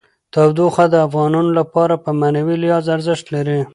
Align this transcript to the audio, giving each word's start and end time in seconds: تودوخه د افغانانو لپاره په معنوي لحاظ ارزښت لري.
تودوخه 0.33 0.85
د 0.89 0.95
افغانانو 1.07 1.51
لپاره 1.59 1.95
په 2.03 2.09
معنوي 2.19 2.55
لحاظ 2.63 2.85
ارزښت 2.95 3.25
لري. 3.35 3.59